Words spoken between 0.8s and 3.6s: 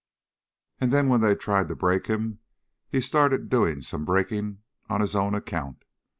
then when they tried to break him he started